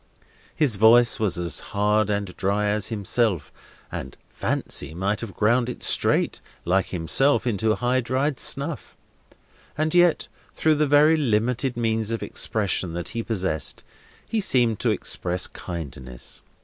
[0.55, 3.51] His voice was as hard and dry as himself,
[3.91, 8.97] and Fancy might have ground it straight, like himself, into high dried snuff.
[9.77, 13.83] And yet, through the very limited means of expression that he possessed,
[14.27, 16.41] he seemed to express kindness.